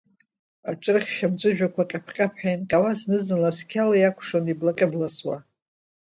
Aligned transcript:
Аҿрыхьшь, 0.69 1.21
амҵәыжәҩақәа 1.25 1.89
ҟьаԥ-ҟьаԥҳәа 1.89 2.49
еинҟьауа, 2.51 2.91
зны-зынла 2.99 3.51
сқьала 3.57 3.95
иакәшон, 3.97 4.45
иблаҟьа-бласуа. 4.51 5.37